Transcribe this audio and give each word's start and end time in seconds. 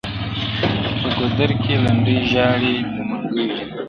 •په 1.01 1.07
ګودر 1.15 1.49
کي 1.61 1.73
لنډۍ 1.83 2.17
ژاړي 2.31 2.73
د 2.95 2.97
منګیو 2.99 3.45
جنازې 3.57 3.65
دي- 3.67 3.67